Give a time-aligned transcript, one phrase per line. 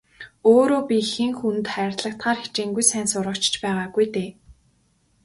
[0.51, 4.29] Өөрөө би хэн хүнд хайрлагдахаар хичээнгүй сайн сурагч ч байгаагүй дээ.